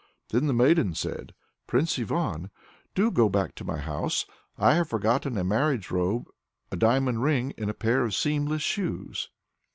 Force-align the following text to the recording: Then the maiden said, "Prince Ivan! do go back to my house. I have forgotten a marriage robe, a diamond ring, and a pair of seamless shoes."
Then 0.29 0.47
the 0.47 0.51
maiden 0.53 0.95
said, 0.95 1.35
"Prince 1.67 1.99
Ivan! 1.99 2.49
do 2.95 3.11
go 3.11 3.29
back 3.29 3.53
to 3.53 3.63
my 3.63 3.77
house. 3.77 4.25
I 4.57 4.73
have 4.73 4.89
forgotten 4.89 5.37
a 5.37 5.43
marriage 5.43 5.91
robe, 5.91 6.25
a 6.71 6.75
diamond 6.75 7.21
ring, 7.21 7.53
and 7.55 7.69
a 7.69 7.75
pair 7.75 8.03
of 8.03 8.15
seamless 8.15 8.63
shoes." 8.63 9.29